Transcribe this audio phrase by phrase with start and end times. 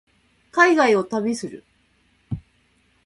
[0.49, 1.63] 海外を旅する